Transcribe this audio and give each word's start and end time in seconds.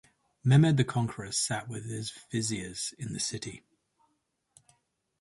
Mehmed 0.43 0.77
the 0.77 0.83
Conqueror 0.83 1.31
sat 1.31 1.69
with 1.69 1.85
his 1.87 2.11
viziers 2.31 2.91
in 2.97 3.13
the 3.13 3.19
city. 3.19 3.61